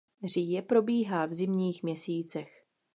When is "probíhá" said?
0.61-1.25